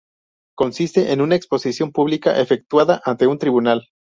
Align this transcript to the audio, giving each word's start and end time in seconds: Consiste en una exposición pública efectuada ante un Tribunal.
Consiste 0.55 1.11
en 1.13 1.21
una 1.21 1.35
exposición 1.35 1.91
pública 1.91 2.39
efectuada 2.41 3.03
ante 3.05 3.27
un 3.27 3.37
Tribunal. 3.37 3.85